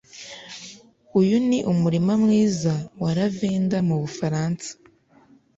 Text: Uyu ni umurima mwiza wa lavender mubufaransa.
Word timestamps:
Uyu 1.19 1.35
ni 1.47 1.59
umurima 1.71 2.13
mwiza 2.23 2.73
wa 3.01 3.11
lavender 3.17 3.81
mubufaransa. 3.87 4.69